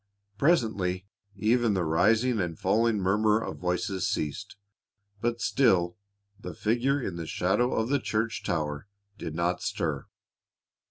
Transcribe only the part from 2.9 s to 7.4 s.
murmur of voices ceased, but still the figure in the